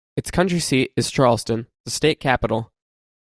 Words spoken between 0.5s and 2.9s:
seat is Charleston, the state capital.